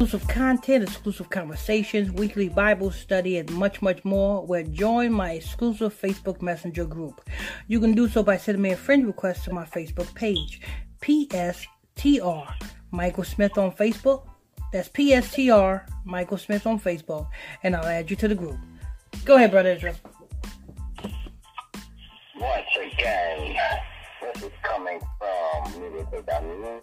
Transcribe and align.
exclusive 0.00 0.28
content, 0.28 0.84
exclusive 0.84 1.28
conversations, 1.30 2.12
weekly 2.12 2.48
Bible 2.48 2.92
study, 2.92 3.38
and 3.38 3.50
much, 3.52 3.82
much 3.82 4.04
more, 4.04 4.46
where 4.46 4.62
join 4.62 5.12
my 5.12 5.32
exclusive 5.32 5.92
Facebook 5.92 6.40
Messenger 6.40 6.84
group. 6.84 7.28
You 7.66 7.80
can 7.80 7.94
do 7.94 8.08
so 8.08 8.22
by 8.22 8.36
sending 8.36 8.62
me 8.62 8.70
a 8.70 8.76
friend 8.76 9.06
request 9.06 9.44
to 9.44 9.52
my 9.52 9.64
Facebook 9.64 10.14
page, 10.14 10.60
PSTR 11.02 12.54
Michael 12.92 13.24
Smith 13.24 13.58
on 13.58 13.72
Facebook. 13.72 14.29
That's 14.72 14.88
PSTR 14.88 15.82
Michael 16.04 16.38
Smith 16.38 16.66
on 16.66 16.78
Facebook, 16.78 17.28
and 17.62 17.74
I'll 17.74 17.86
add 17.86 18.10
you 18.10 18.16
to 18.16 18.28
the 18.28 18.34
group. 18.34 18.56
Go 19.24 19.36
ahead, 19.36 19.50
Brother 19.50 19.72
Israel. 19.72 19.96
Once 22.36 22.66
again, 22.76 23.56
this 24.22 24.42
is 24.44 24.52
coming 24.62 25.00
from 25.18 25.82
Media 25.82 26.80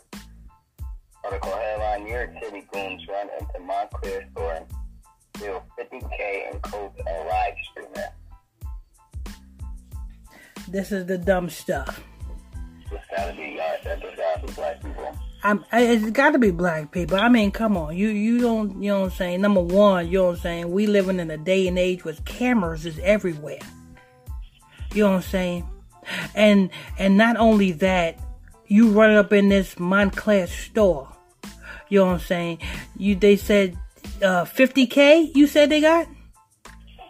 Article 1.23 1.51
headline 1.51 2.03
New 2.03 2.11
York 2.11 2.31
City 2.41 2.65
goons 2.71 3.05
run 3.07 3.27
into 3.39 3.59
Moncler 3.59 4.31
store 4.31 4.53
and 4.53 4.65
steal 5.35 5.63
50K 5.77 6.53
in 6.53 6.59
coke 6.61 6.95
and 7.05 7.27
live 7.27 7.53
streaming. 7.69 8.11
This 10.69 10.91
is 10.91 11.05
the 11.05 11.17
dumb 11.17 11.49
stuff. 11.49 12.01
It's 12.91 13.05
gotta 13.15 13.33
be, 13.33 13.59
uh, 13.59 13.63
that 13.63 13.65
gotta 13.65 13.65
be 13.65 13.65
black 13.65 13.65
people. 13.65 13.66
I'm, 15.43 15.63
it's 15.71 16.09
got 16.11 16.31
to 16.31 16.39
be 16.39 16.51
black 16.51 16.91
people. 16.91 17.17
I 17.17 17.29
mean, 17.29 17.51
come 17.51 17.77
on, 17.77 17.95
you 17.95 18.09
you 18.09 18.39
don't 18.39 18.81
you 18.81 18.89
know 18.89 19.01
what 19.01 19.11
I'm 19.11 19.17
saying. 19.17 19.41
Number 19.41 19.61
one, 19.61 20.07
you 20.07 20.19
know 20.19 20.25
what 20.25 20.35
I'm 20.37 20.41
saying. 20.41 20.71
We 20.71 20.87
living 20.87 21.19
in 21.19 21.29
a 21.29 21.37
day 21.37 21.67
and 21.67 21.77
age 21.77 22.03
where 22.03 22.15
cameras 22.25 22.85
is 22.85 22.99
everywhere. 22.99 23.59
You 24.93 25.03
know 25.03 25.11
what 25.11 25.17
I'm 25.17 25.21
saying, 25.23 25.69
and 26.33 26.69
and 26.97 27.17
not 27.17 27.37
only 27.37 27.71
that, 27.73 28.19
you 28.67 28.89
run 28.89 29.15
up 29.15 29.31
in 29.31 29.49
this 29.49 29.75
Moncler 29.75 30.47
store. 30.47 31.09
You 31.89 31.99
know 31.99 32.07
what 32.07 32.13
I'm 32.13 32.19
saying? 32.19 32.59
You 32.97 33.15
they 33.15 33.35
said 33.35 33.77
uh, 34.21 34.45
50k. 34.45 35.35
You 35.35 35.47
said 35.47 35.69
they 35.69 35.81
got 35.81 36.07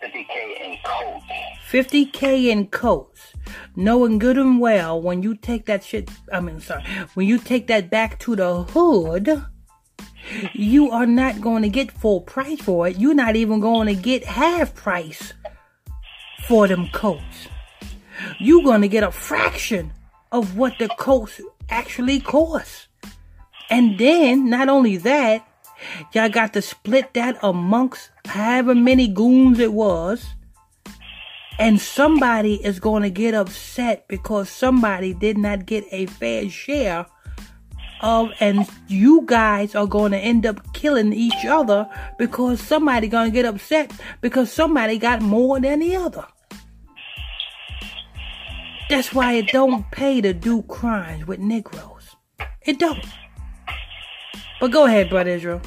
50k 0.04 0.62
in 0.62 0.78
coats. 0.84 1.26
50k 1.72 2.46
in 2.48 2.68
coats. 2.68 3.17
Knowing 3.78 4.18
good 4.18 4.40
and 4.40 4.60
well 4.60 5.00
when 5.00 5.22
you 5.22 5.36
take 5.36 5.68
that 5.68 5.84
shit. 5.84 6.10
I 6.34 6.40
mean, 6.40 6.60
sorry. 6.60 6.84
When 7.14 7.28
you 7.28 7.38
take 7.38 7.68
that 7.68 7.92
back 7.92 8.18
to 8.20 8.36
the 8.36 8.64
hood. 8.64 9.46
You 10.54 10.92
are 10.92 11.06
not 11.06 11.40
going 11.40 11.62
to 11.62 11.70
get 11.70 11.92
full 11.92 12.22
price 12.22 12.60
for 12.60 12.88
it. 12.88 12.98
You're 12.98 13.14
not 13.14 13.36
even 13.36 13.60
going 13.60 13.88
to 13.88 13.96
get 13.96 14.26
half 14.26 14.76
price 14.76 15.34
for 16.48 16.68
them 16.68 16.90
coats. 16.92 17.48
You're 18.40 18.64
going 18.64 18.82
to 18.82 18.88
get 18.88 19.04
a 19.04 19.12
fraction 19.12 19.94
of 20.32 20.58
what 20.58 20.74
the 20.80 20.90
coats 20.90 21.40
actually 21.70 22.20
cost. 22.20 22.88
And 23.70 23.98
then, 23.98 24.50
not 24.50 24.70
only 24.70 24.98
that, 24.98 25.48
y'all 26.14 26.30
got 26.30 26.54
to 26.54 26.62
split 26.62 27.14
that 27.14 27.38
amongst 27.44 28.10
however 28.26 28.74
many 28.74 29.08
goons 29.08 29.60
it 29.60 29.72
was. 29.72 30.26
And 31.60 31.82
somebody 31.82 32.64
is 32.64 32.80
going 32.80 33.04
to 33.04 33.10
get 33.10 33.34
upset 33.34 34.08
because 34.08 34.50
somebody 34.50 35.14
did 35.14 35.38
not 35.38 35.66
get 35.66 35.86
a 35.92 36.06
fair 36.06 36.50
share 36.50 37.08
of, 38.02 38.32
and 38.40 38.68
you 38.88 39.24
guys 39.26 39.74
are 39.74 39.88
going 39.88 40.12
to 40.12 40.20
end 40.20 40.46
up 40.46 40.74
killing 40.74 41.14
each 41.14 41.46
other 41.46 41.90
because 42.20 42.62
somebody 42.62 43.08
going 43.08 43.32
to 43.32 43.34
get 43.34 43.46
upset 43.46 43.92
because 44.22 44.52
somebody 44.52 45.00
got 45.00 45.22
more 45.22 45.60
than 45.60 45.80
the 45.80 45.96
other. 45.96 46.26
That's 48.90 49.14
why 49.14 49.34
it 49.34 49.48
don't 49.48 49.90
pay 49.92 50.22
to 50.22 50.34
do 50.34 50.62
crimes 50.64 51.26
with 51.28 51.40
Negroes. 51.40 52.16
It 52.62 52.80
don't. 52.80 53.04
But 54.60 54.72
go 54.72 54.86
ahead, 54.86 55.10
Brother 55.10 55.32
Israel. 55.32 55.62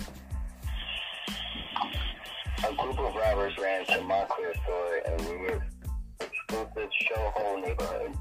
A 2.66 2.74
group 2.74 2.98
of 2.98 3.14
robbers 3.14 3.56
ran 3.58 3.84
exclusive 6.60 6.90
Soho 7.08 7.56
neighborhood 7.60 8.16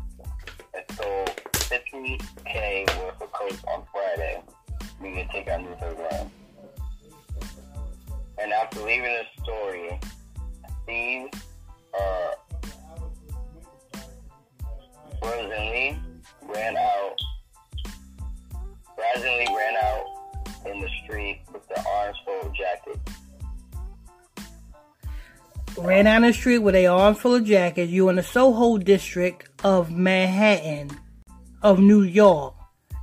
and 0.73 0.83
stole 0.93 1.25
50k 1.53 2.99
worth 2.99 3.21
of 3.21 3.31
coats 3.31 3.63
on 3.67 3.83
Friday. 3.91 4.41
We 5.01 5.13
can 5.13 5.27
take 5.29 5.49
our 5.49 5.59
news 5.59 5.77
headline. 5.79 6.31
And 8.41 8.53
after 8.53 8.79
leaving 8.81 9.03
the 9.03 9.43
story, 9.43 9.99
thieves 10.85 11.37
uh, 11.99 12.31
brazenly 15.21 15.99
ran 16.47 16.77
out. 16.77 17.15
Brazenly 18.95 19.47
ran 19.55 19.75
out 19.83 20.05
in 20.65 20.79
the 20.79 20.89
street 21.03 21.41
with 21.51 21.67
the 21.67 21.83
arms 21.87 22.17
full 22.25 22.41
of 22.41 22.55
jackets. 22.55 22.98
Ran 25.81 26.05
down 26.05 26.23
the 26.23 26.33
street 26.33 26.59
with 26.59 26.75
a 26.75 26.87
arms 26.87 27.19
full 27.19 27.35
of 27.35 27.45
jackets. 27.45 27.91
You're 27.91 28.09
in 28.09 28.17
the 28.17 28.23
Soho 28.23 28.77
district 28.77 29.49
of 29.63 29.91
Manhattan, 29.91 30.91
of 31.61 31.79
New 31.79 32.01
York. 32.01 32.53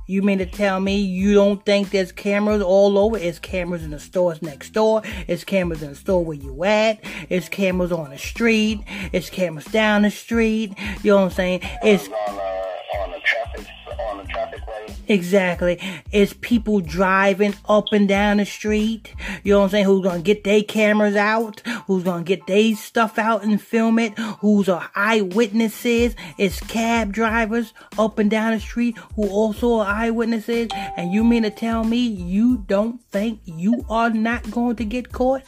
You 0.05 0.21
mean 0.21 0.37
to 0.37 0.45
tell 0.45 0.79
me 0.79 1.01
you 1.01 1.33
don't 1.33 1.65
think 1.65 1.89
there's 1.89 2.11
cameras 2.11 2.61
all 2.61 2.97
over? 2.97 3.17
It's 3.17 3.39
cameras 3.39 3.83
in 3.83 3.89
the 3.89 3.99
stores 3.99 4.41
next 4.41 4.73
door. 4.73 5.01
It's 5.27 5.43
cameras 5.43 5.81
in 5.81 5.89
the 5.89 5.95
store 5.95 6.23
where 6.23 6.37
you 6.37 6.63
at. 6.63 6.99
It's 7.29 7.49
cameras 7.49 7.91
on 7.91 8.11
the 8.11 8.17
street. 8.17 8.83
It's 9.11 9.29
cameras 9.29 9.65
down 9.65 10.03
the 10.03 10.11
street. 10.11 10.73
You 11.03 11.11
know 11.11 11.17
what 11.17 11.23
I'm 11.23 11.31
saying? 11.31 11.61
It's 11.83 12.07
on, 12.07 12.13
uh, 12.13 13.01
on 13.01 13.11
the 13.11 13.19
traffic 13.19 13.67
on 13.99 14.17
the 14.17 14.23
traffic 14.25 14.65
light. 14.67 14.95
Exactly. 15.07 15.79
It's 16.11 16.33
people 16.41 16.79
driving 16.79 17.55
up 17.67 17.85
and 17.91 18.07
down 18.07 18.37
the 18.37 18.45
street. 18.45 19.13
You 19.43 19.53
know 19.53 19.59
what 19.59 19.65
I'm 19.65 19.71
saying? 19.71 19.85
Who's 19.85 20.03
gonna 20.03 20.21
get 20.21 20.43
their 20.43 20.63
cameras 20.63 21.15
out? 21.15 21.61
Who's 21.87 22.03
gonna 22.03 22.25
get 22.25 22.45
their 22.47 22.75
stuff 22.75 23.17
out 23.17 23.45
and 23.45 23.61
film 23.61 23.97
it? 23.97 24.19
Who's 24.41 24.67
are 24.67 24.91
eyewitnesses? 24.93 26.17
It's 26.37 26.59
cab 26.59 27.13
drivers 27.13 27.73
up 27.97 28.19
and 28.19 28.29
down 28.29 28.51
the 28.51 28.59
street 28.59 28.97
who 29.15 29.29
also 29.29 29.75
are 29.79 29.85
eyewitnesses. 29.85 30.67
And 30.97 31.13
you 31.13 31.23
mean 31.23 31.43
to 31.43 31.49
tell 31.49 31.85
me 31.85 31.99
you 31.99 32.57
don't 32.67 33.01
think 33.03 33.39
you 33.45 33.85
are 33.89 34.09
not 34.09 34.51
going 34.51 34.75
to 34.75 34.83
get 34.83 35.13
caught? 35.13 35.43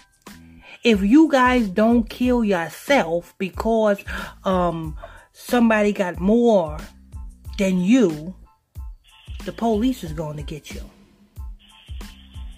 If 0.85 1.01
you 1.01 1.29
guys 1.29 1.67
don't 1.67 2.09
kill 2.09 2.45
yourself 2.45 3.35
because 3.37 3.99
um 4.45 4.97
somebody 5.33 5.91
got 5.91 6.21
more 6.21 6.77
than 7.57 7.81
you, 7.81 8.33
the 9.43 9.51
police 9.51 10.05
is 10.05 10.13
going 10.13 10.37
to 10.37 10.43
get 10.43 10.71
you. 10.71 10.89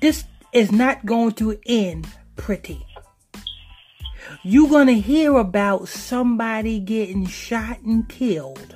This 0.02 0.24
is 0.53 0.72
not 0.72 1.03
going 1.03 1.31
to 1.34 1.59
end 1.66 2.08
pretty. 2.36 2.86
You're 4.44 4.69
going 4.69 4.88
to 4.88 5.00
hear 5.00 5.38
about 5.38 5.88
somebody 5.88 6.80
getting 6.80 7.25
shot 7.25 7.80
and 7.81 8.08
killed 8.08 8.75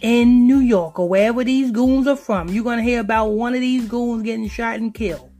in 0.00 0.46
New 0.46 0.58
York 0.58 0.98
or 0.98 1.08
wherever 1.08 1.44
these 1.44 1.70
goons 1.70 2.06
are 2.06 2.16
from. 2.16 2.48
You're 2.48 2.64
going 2.64 2.78
to 2.78 2.84
hear 2.84 3.00
about 3.00 3.28
one 3.28 3.54
of 3.54 3.60
these 3.60 3.88
goons 3.88 4.22
getting 4.22 4.48
shot 4.48 4.76
and 4.76 4.92
killed. 4.92 5.30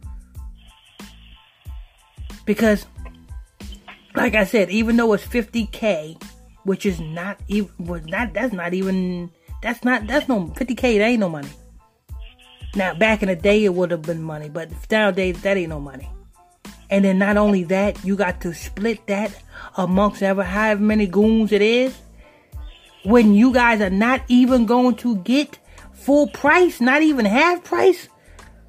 Because, 2.45 2.87
like 4.15 4.35
I 4.35 4.45
said, 4.45 4.71
even 4.71 4.97
though 4.97 5.13
it's 5.13 5.27
50K, 5.27 6.21
which 6.65 6.87
is 6.87 7.01
not 7.01 7.39
even, 7.49 7.71
not, 8.07 8.33
that's 8.35 8.53
not 8.53 8.75
even 8.75 9.31
that's 9.63 9.85
not 9.85 10.07
that's 10.07 10.29
no 10.29 10.49
50k. 10.49 10.99
That 10.99 11.05
ain't 11.05 11.21
no 11.21 11.29
money. 11.29 11.49
Now 12.75 12.95
back 12.95 13.23
in 13.23 13.29
the 13.29 13.37
day 13.37 13.65
it 13.65 13.75
would 13.75 13.91
have 13.91 14.03
been 14.03 14.23
money, 14.23 14.49
but 14.49 14.71
nowadays 14.91 15.41
that 15.43 15.57
ain't 15.57 15.71
no 15.71 15.81
money. 15.81 16.09
And 16.93 17.07
then 17.07 17.17
not 17.17 17.39
only 17.39 17.65
that, 17.65 18.05
you 18.05 18.17
got 18.17 18.43
to 18.43 18.53
split 18.53 19.07
that 19.07 19.35
amongst 19.79 20.23
ever 20.23 20.43
however 20.43 20.83
many 20.83 21.07
goons 21.07 21.51
it 21.51 21.63
is. 21.63 21.97
When 23.03 23.33
you 23.33 23.51
guys 23.51 23.81
are 23.81 23.89
not 23.89 24.21
even 24.29 24.67
going 24.67 24.97
to 24.97 25.17
get 25.17 25.59
full 25.95 26.29
price, 26.29 26.83
not 26.83 27.01
even 27.01 27.25
half 27.25 27.65
price 27.65 28.09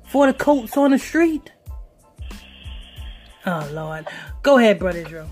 for 0.05 0.25
the 0.25 0.33
coats 0.33 0.77
on 0.77 0.91
the 0.91 0.99
street. 0.99 1.51
Oh 3.45 3.69
Lord. 3.73 4.07
Go 4.41 4.57
ahead, 4.57 4.79
brother 4.79 4.99
Israel. 4.99 5.29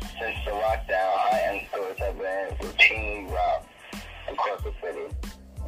Since 0.00 0.38
the 0.46 0.52
lockdown, 0.52 0.88
high-end 0.88 1.66
stores 1.68 1.98
have 1.98 2.16
been 2.16 2.48
routinely 2.60 3.30
robbed 3.30 3.66
across 4.26 4.62
the 4.62 4.72
city. 4.80 5.14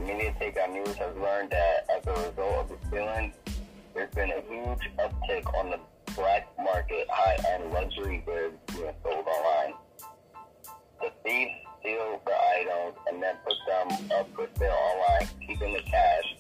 Media 0.00 0.34
Takeout 0.40 0.72
News 0.72 0.96
has 0.96 1.14
learned 1.16 1.50
that 1.50 1.86
as 1.94 2.06
a 2.06 2.12
result 2.26 2.38
of 2.38 2.68
the 2.70 2.86
stealing, 2.88 3.34
there's 3.94 4.10
been 4.10 4.30
a 4.30 4.40
huge 4.48 4.90
uptick 4.98 5.54
on 5.54 5.70
the 5.70 5.78
black 6.14 6.48
market 6.58 7.06
high-end 7.08 7.72
luxury 7.72 8.22
goods 8.26 8.56
being 8.72 8.92
sold 9.02 9.26
online. 9.26 9.74
The 11.00 11.10
thieves 11.24 11.52
steal 11.80 12.20
the 12.24 12.32
items 12.32 12.96
and 13.08 13.22
then 13.22 13.36
put 13.44 13.54
them 13.66 14.10
up 14.18 14.28
for 14.34 14.48
sale 14.58 14.72
online, 14.72 15.28
keeping 15.46 15.72
the 15.74 15.82
cash. 15.82 16.36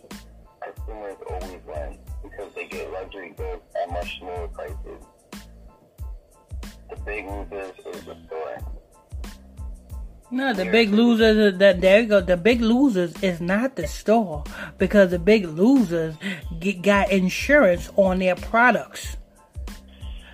Consumers 0.62 1.16
always 1.30 1.60
win 1.66 1.98
because 2.22 2.54
they 2.54 2.66
get 2.66 2.90
luxury 2.92 3.34
goods 3.36 3.62
at 3.80 3.90
much 3.90 4.18
lower 4.22 4.48
prices. 4.48 5.04
The 6.90 6.96
big 7.04 7.26
losers 7.26 7.78
is 7.94 8.04
the 8.04 8.16
store. 8.26 8.58
No, 10.34 10.52
the 10.52 10.64
big 10.64 10.90
losers. 10.90 11.58
That 11.58 11.80
there 11.80 12.00
you 12.00 12.08
go. 12.08 12.20
The 12.20 12.36
big 12.36 12.60
losers 12.60 13.14
is 13.22 13.40
not 13.40 13.76
the 13.76 13.86
store 13.86 14.42
because 14.78 15.12
the 15.12 15.18
big 15.20 15.46
losers 15.46 16.16
get, 16.58 16.82
got 16.82 17.12
insurance 17.12 17.88
on 17.94 18.18
their 18.18 18.34
products. 18.34 19.16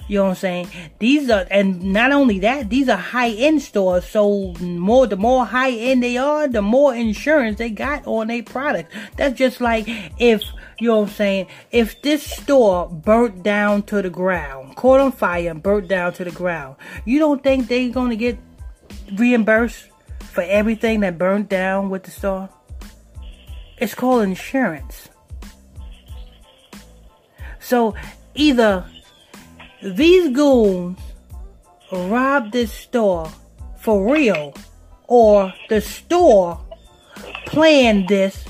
You 0.09 0.17
know 0.17 0.25
what 0.25 0.31
I'm 0.31 0.37
saying? 0.37 0.69
These 0.99 1.29
are, 1.29 1.47
and 1.51 1.93
not 1.93 2.13
only 2.13 2.39
that, 2.39 2.71
these 2.71 2.89
are 2.89 2.97
high 2.97 3.29
end 3.29 3.61
stores. 3.61 4.07
So 4.07 4.55
more, 4.63 5.07
the 5.07 5.19
more 5.19 5.45
high 5.45 5.73
end 5.73 6.03
they 6.03 6.17
are, 6.17 6.49
the 6.49 6.63
more 6.63 6.95
insurance 6.95 7.59
they 7.59 7.69
got 7.69 8.07
on 8.07 8.29
their 8.29 8.43
product. 8.43 8.91
That's 9.19 9.39
just 9.39 9.61
like 9.61 9.85
if, 10.19 10.43
you 10.79 10.89
know 10.89 11.01
what 11.01 11.11
I'm 11.11 11.15
saying? 11.15 11.47
If 11.73 12.01
this 12.01 12.23
store 12.23 12.89
burnt 12.89 13.43
down 13.43 13.83
to 13.85 14.01
the 14.01 14.11
ground, 14.11 14.77
caught 14.77 15.01
on 15.01 15.13
fire 15.13 15.51
and 15.51 15.63
burnt 15.63 15.89
down 15.89 16.15
to 16.15 16.25
the 16.25 16.31
ground, 16.31 16.77
you 17.05 17.19
don't 17.19 17.43
think 17.43 17.69
they're 17.69 17.91
going 17.91 18.11
to 18.11 18.17
get 18.17 18.39
reimbursed 19.15 19.90
for 20.33 20.43
everything 20.43 21.01
that 21.01 21.19
burned 21.19 21.49
down 21.49 21.91
with 21.91 22.05
the 22.05 22.11
store? 22.11 22.49
It's 23.79 23.95
called 23.95 24.23
insurance. 24.23 25.09
So 27.59 27.95
either 28.35 28.85
these 29.83 30.35
goons 30.35 30.99
robbed 31.93 32.53
this 32.53 32.73
store 32.73 33.31
for 33.79 34.13
real, 34.13 34.55
or 35.07 35.53
the 35.69 35.81
store 35.81 36.61
planned 37.47 38.09
this 38.09 38.45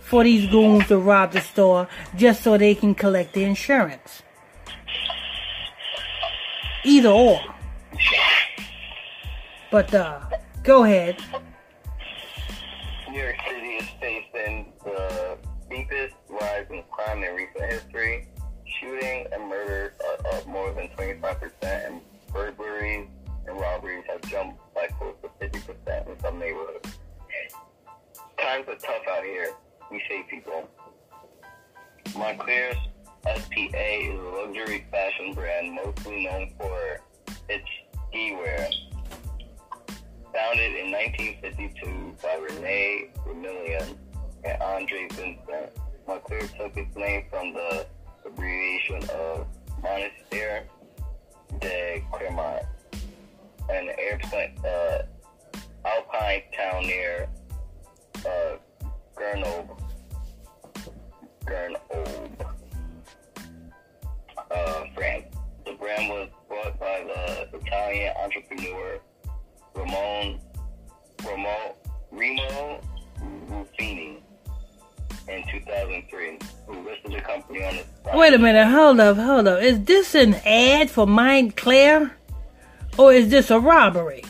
for 0.00 0.24
these 0.24 0.50
goons 0.50 0.86
to 0.88 0.98
rob 0.98 1.32
the 1.32 1.40
store 1.40 1.88
just 2.16 2.42
so 2.42 2.56
they 2.56 2.74
can 2.74 2.94
collect 2.94 3.34
the 3.34 3.44
insurance. 3.44 4.22
Either 6.84 7.10
or. 7.10 7.40
But 9.70 9.92
uh, 9.92 10.20
go 10.62 10.84
ahead. 10.84 11.16
New 13.10 13.18
York 13.18 13.36
City 13.48 13.66
is 13.66 13.88
facing 14.00 14.72
the 14.84 15.38
deepest 15.70 16.14
rise 16.28 16.66
in 16.70 16.82
crime 16.90 17.22
in 17.22 17.34
recent 17.34 17.72
history. 17.72 18.28
Shooting 18.80 19.26
and 19.32 19.48
murders 19.48 19.92
are 20.04 20.34
up 20.34 20.46
more 20.46 20.72
than 20.72 20.88
25%, 20.88 21.50
and 21.62 22.00
burglaries 22.32 23.08
and 23.46 23.58
robberies 23.58 24.04
have 24.08 24.20
jumped 24.22 24.60
by 24.74 24.86
close 24.98 25.14
to 25.22 25.28
50% 25.44 26.08
in 26.08 26.20
some 26.20 26.38
neighborhoods. 26.38 26.98
Times 28.38 28.68
are 28.68 28.76
tough 28.76 29.02
out 29.10 29.24
here, 29.24 29.52
we 29.90 30.02
say 30.08 30.24
people. 30.28 30.68
Moncler's 32.14 32.76
SPA 33.22 33.58
is 33.64 34.18
a 34.18 34.22
luxury 34.22 34.86
fashion 34.90 35.34
brand 35.34 35.74
mostly 35.74 36.24
known 36.24 36.52
for 36.58 37.00
its 37.48 37.66
ski 38.08 38.34
wear. 38.34 38.68
Founded 40.38 40.76
in 40.76 40.92
1952 40.92 42.14
by 42.22 42.36
Rene 42.36 43.10
Ramillon 43.26 43.96
and 44.44 44.62
Andre 44.62 45.08
Vincent, 45.10 45.70
Moncler 46.06 46.56
took 46.56 46.76
its 46.76 46.96
name 46.96 47.24
from 47.28 47.54
the 47.54 47.84
abbreviation 48.24 49.02
of 49.10 49.48
Monestier 49.82 50.64
de 51.60 52.04
Clermont, 52.12 52.62
an 53.68 53.90
airplane, 53.98 54.54
uh, 54.64 55.02
alpine 55.84 56.42
town 56.56 56.86
near 56.86 57.28
uh, 58.24 58.56
Grenoble. 59.16 59.76
Grenoble, 61.46 62.30
uh, 64.52 64.84
France. 64.94 65.34
The 65.66 65.72
brand 65.72 66.08
was 66.10 66.28
bought 66.48 66.78
by 66.78 67.04
the 67.04 67.58
Italian 67.58 68.14
entrepreneur 68.22 69.00
Ramon, 69.88 70.40
Ramon, 71.24 71.72
Remo 72.12 72.80
Ruffini 73.48 74.20
in 75.28 75.44
2003, 75.50 76.38
who 76.66 76.84
listed 76.84 77.12
the 77.12 77.20
company 77.20 77.64
on 77.64 77.76
the. 77.76 78.16
Wait 78.16 78.34
a 78.34 78.38
minute, 78.38 78.66
hold 78.68 79.00
up, 79.00 79.16
hold 79.16 79.48
up. 79.48 79.62
Is 79.62 79.82
this 79.84 80.14
an 80.14 80.34
ad 80.44 80.90
for 80.90 81.06
Moncler? 81.06 82.10
Or 82.98 83.12
is 83.12 83.28
this 83.28 83.50
a 83.50 83.60
robbery? 83.60 84.24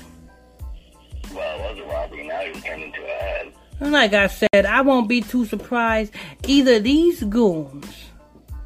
Well, 1.34 1.58
it 1.58 1.76
was 1.76 1.84
a 1.84 1.88
robbery, 1.88 2.28
now 2.28 2.40
it's 2.40 2.62
turned 2.62 2.82
into 2.82 3.00
an 3.02 3.10
ad. 3.10 3.52
And 3.80 3.92
like 3.92 4.12
I 4.12 4.26
said, 4.26 4.66
I 4.66 4.82
won't 4.82 5.08
be 5.08 5.22
too 5.22 5.46
surprised. 5.46 6.12
Either 6.46 6.78
these 6.78 7.22
goons 7.24 7.86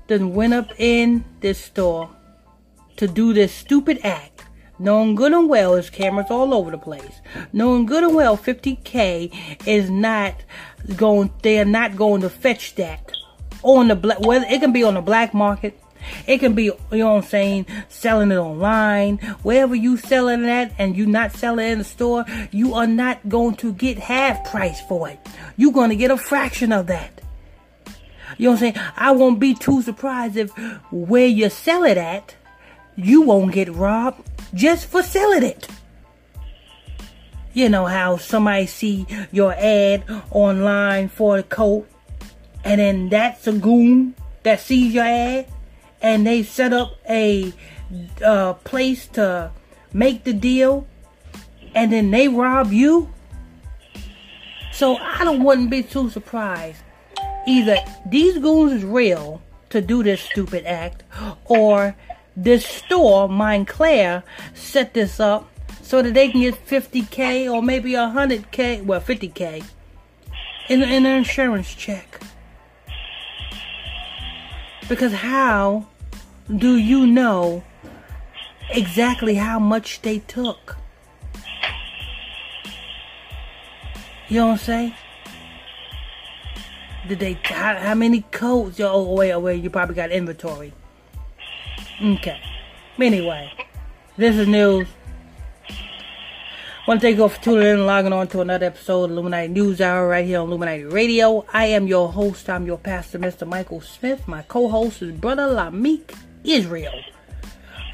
then 0.08 0.34
went 0.34 0.54
up 0.54 0.68
in 0.78 1.24
this 1.40 1.58
store 1.58 2.10
to 2.96 3.06
do 3.06 3.32
this 3.32 3.54
stupid 3.54 4.00
act, 4.02 4.31
knowing 4.82 5.14
good 5.14 5.32
and 5.32 5.48
well 5.48 5.72
there's 5.72 5.90
cameras 5.90 6.26
all 6.30 6.52
over 6.52 6.70
the 6.70 6.78
place, 6.78 7.20
knowing 7.52 7.86
good 7.86 8.02
and 8.04 8.14
well 8.14 8.36
50k 8.36 9.66
is 9.66 9.88
not 9.88 10.34
going, 10.96 11.32
they're 11.42 11.64
not 11.64 11.96
going 11.96 12.20
to 12.22 12.28
fetch 12.28 12.74
that 12.74 13.12
on 13.62 13.88
the 13.88 13.96
black, 13.96 14.20
whether 14.20 14.44
it 14.46 14.60
can 14.60 14.72
be 14.72 14.82
on 14.82 14.94
the 14.94 15.00
black 15.00 15.32
market, 15.32 15.78
it 16.26 16.38
can 16.38 16.54
be, 16.54 16.64
you 16.64 16.76
know 16.90 17.14
what 17.14 17.24
I'm 17.24 17.28
saying, 17.28 17.66
selling 17.88 18.32
it 18.32 18.36
online, 18.36 19.18
wherever 19.42 19.74
you 19.74 19.96
selling 19.96 20.44
it 20.44 20.48
at 20.48 20.72
and 20.78 20.96
you 20.96 21.06
not 21.06 21.32
selling 21.32 21.66
it 21.66 21.72
in 21.72 21.78
the 21.78 21.84
store, 21.84 22.24
you 22.50 22.74
are 22.74 22.86
not 22.86 23.28
going 23.28 23.54
to 23.56 23.72
get 23.72 23.98
half 23.98 24.44
price 24.50 24.80
for 24.88 25.08
it. 25.08 25.20
You're 25.56 25.72
going 25.72 25.90
to 25.90 25.96
get 25.96 26.10
a 26.10 26.16
fraction 26.16 26.72
of 26.72 26.88
that. 26.88 27.20
You 28.38 28.46
know 28.46 28.52
what 28.52 28.62
I'm 28.62 28.74
saying? 28.74 28.86
I 28.96 29.12
won't 29.12 29.38
be 29.38 29.54
too 29.54 29.82
surprised 29.82 30.36
if 30.36 30.50
where 30.90 31.26
you 31.26 31.50
sell 31.50 31.84
it 31.84 31.98
at, 31.98 32.34
you 32.96 33.22
won't 33.22 33.52
get 33.52 33.68
robbed 33.72 34.28
just 34.54 34.88
it. 35.42 35.68
You 37.54 37.68
know 37.68 37.86
how 37.86 38.16
somebody 38.16 38.66
see 38.66 39.06
your 39.30 39.54
ad 39.54 40.04
online 40.30 41.08
for 41.08 41.38
a 41.38 41.42
coat 41.42 41.86
and 42.64 42.80
then 42.80 43.08
that's 43.08 43.46
a 43.46 43.52
goon 43.52 44.14
that 44.42 44.60
sees 44.60 44.94
your 44.94 45.04
ad 45.04 45.46
and 46.00 46.26
they 46.26 46.42
set 46.42 46.72
up 46.72 46.96
a 47.08 47.52
uh, 48.24 48.54
place 48.54 49.06
to 49.08 49.50
make 49.92 50.24
the 50.24 50.32
deal 50.32 50.86
and 51.74 51.92
then 51.92 52.10
they 52.10 52.28
rob 52.28 52.72
you. 52.72 53.12
So 54.72 54.96
I 54.96 55.24
don't 55.24 55.44
wouldn't 55.44 55.70
be 55.70 55.82
too 55.82 56.08
surprised. 56.10 56.82
Either 57.46 57.76
these 58.06 58.38
goons 58.38 58.72
is 58.72 58.84
real 58.84 59.42
to 59.70 59.80
do 59.80 60.02
this 60.02 60.20
stupid 60.20 60.64
act, 60.66 61.02
or 61.46 61.96
this 62.36 62.64
store, 62.64 63.28
Mine 63.28 63.66
Moncler, 63.66 64.22
set 64.54 64.94
this 64.94 65.20
up 65.20 65.48
so 65.82 66.00
that 66.02 66.14
they 66.14 66.30
can 66.30 66.40
get 66.40 66.66
50k 66.66 67.52
or 67.52 67.62
maybe 67.62 67.92
100k, 67.92 68.84
well 68.84 69.00
50k 69.00 69.64
in, 70.68 70.82
in 70.82 71.06
an 71.06 71.16
insurance 71.16 71.74
check. 71.74 72.20
Because 74.88 75.12
how 75.12 75.86
do 76.54 76.76
you 76.76 77.06
know 77.06 77.62
exactly 78.70 79.34
how 79.34 79.58
much 79.58 80.02
they 80.02 80.20
took? 80.20 80.76
You 84.28 84.38
know 84.38 84.46
what 84.46 84.52
I'm 84.52 84.58
saying? 84.58 84.94
Did 87.06 87.18
they, 87.18 87.38
how, 87.44 87.76
how 87.76 87.94
many 87.94 88.22
coats? 88.30 88.80
Oh, 88.80 89.12
wait, 89.12 89.32
oh, 89.32 89.40
wait, 89.40 89.62
you 89.62 89.68
probably 89.68 89.94
got 89.94 90.10
inventory. 90.10 90.72
Okay. 92.00 92.40
Anyway, 92.98 93.52
this 94.16 94.36
is 94.36 94.48
news. 94.48 94.88
Want 96.86 97.00
to 97.00 97.06
thank 97.06 97.18
you 97.18 97.28
for 97.28 97.42
tuning 97.42 97.62
in 97.62 97.74
and 97.74 97.86
logging 97.86 98.12
on 98.12 98.26
to 98.28 98.40
another 98.40 98.66
episode 98.66 99.04
of 99.04 99.10
Illuminati 99.12 99.48
News 99.48 99.80
Hour 99.80 100.08
right 100.08 100.26
here 100.26 100.40
on 100.40 100.48
Illuminati 100.48 100.84
Radio. 100.84 101.44
I 101.52 101.66
am 101.66 101.86
your 101.86 102.10
host. 102.10 102.48
I'm 102.50 102.66
your 102.66 102.78
pastor, 102.78 103.20
Mr. 103.20 103.46
Michael 103.46 103.80
Smith. 103.80 104.26
My 104.26 104.42
co-host 104.42 105.00
is 105.02 105.12
Brother 105.12 105.44
Lamik 105.44 106.16
Israel. 106.42 107.00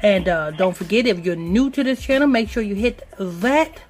And 0.01 0.27
uh, 0.27 0.51
don't 0.51 0.75
forget, 0.75 1.05
if 1.05 1.23
you're 1.23 1.35
new 1.35 1.69
to 1.69 1.83
this 1.83 2.01
channel, 2.01 2.27
make 2.27 2.49
sure 2.49 2.63
you 2.63 2.73
hit 2.73 3.07
that 3.19 3.81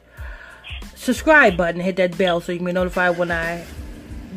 subscribe 0.95 1.55
button, 1.55 1.79
hit 1.79 1.95
that 1.95 2.17
bell 2.17 2.41
so 2.41 2.51
you 2.51 2.57
can 2.57 2.65
be 2.65 2.73
notified 2.73 3.17
when 3.17 3.31
I 3.31 3.65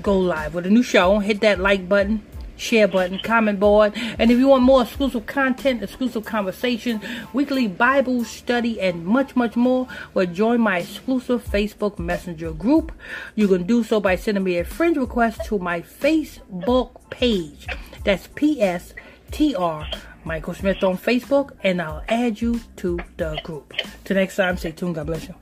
go 0.01 0.17
live 0.19 0.55
with 0.55 0.67
a 0.67 0.71
new 0.71 0.83
show. 0.83 1.19
Hit 1.19 1.41
that 1.41 1.59
like 1.59 1.89
button, 1.89 2.25
share 2.63 2.89
button, 2.89 3.19
comment 3.19 3.61
board. 3.61 3.93
And 4.19 4.31
if 4.31 4.39
you 4.39 4.49
want 4.49 4.63
more 4.63 4.83
exclusive 4.83 5.27
content, 5.27 5.83
exclusive 5.83 6.25
conversations, 6.25 7.03
weekly 7.33 7.69
Bible 7.69 8.25
study, 8.25 8.81
and 8.81 9.05
much, 9.05 9.37
much 9.37 9.57
more, 9.57 9.89
well, 10.15 10.27
join 10.27 10.61
my 10.61 10.79
exclusive 10.79 11.45
Facebook 11.45 11.99
Messenger 11.99 12.53
group. 12.53 12.93
You 13.35 13.49
can 13.49 13.65
do 13.65 13.83
so 13.85 14.01
by 14.01 14.17
sending 14.17 14.45
me 14.45 14.59
a 14.59 14.65
friend 14.65 14.97
request 14.97 15.45
to 15.47 15.59
my 15.59 15.81
Facebook 15.81 17.11
page. 17.11 17.67
That's 18.05 18.29
PSTR 18.29 19.99
Michael 20.25 20.55
Smith 20.55 20.83
on 20.85 20.97
Facebook, 20.97 21.53
and 21.63 21.83
I'll 21.83 22.05
add 22.09 22.41
you 22.41 22.61
to 22.77 22.99
the 23.17 23.41
group. 23.43 23.73
Till 24.05 24.17
next 24.17 24.37
time, 24.37 24.57
stay 24.57 24.73
tuned. 24.73 24.95
God 24.95 25.07
bless 25.07 25.29
you. 25.29 25.42